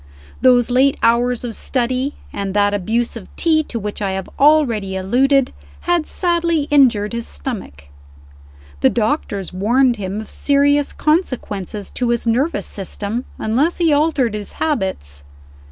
[0.41, 4.95] Those late hours of study, and that abuse of tea to which I have already
[4.95, 7.83] alluded, had sadly injured his stomach.
[8.79, 14.53] The doctors warned him of serious consequences to his nervous system, unless he altered his
[14.53, 15.23] habits.